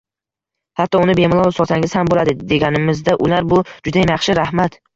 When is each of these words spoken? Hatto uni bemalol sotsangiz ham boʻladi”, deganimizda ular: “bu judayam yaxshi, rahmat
Hatto 0.79 1.01
uni 1.03 1.15
bemalol 1.19 1.53
sotsangiz 1.59 1.93
ham 1.99 2.11
boʻladi”, 2.15 2.35
deganimizda 2.55 3.17
ular: 3.27 3.49
“bu 3.55 3.63
judayam 3.77 4.17
yaxshi, 4.17 4.41
rahmat 4.45 4.83